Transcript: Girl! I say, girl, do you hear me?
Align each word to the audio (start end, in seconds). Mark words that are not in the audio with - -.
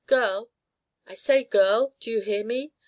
Girl! 0.07 0.49
I 1.05 1.13
say, 1.13 1.43
girl, 1.43 1.93
do 1.99 2.09
you 2.09 2.21
hear 2.21 2.43
me? 2.43 2.73